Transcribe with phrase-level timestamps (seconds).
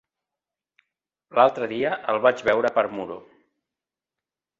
[1.39, 3.19] L'altre dia el vaig veure per Muro.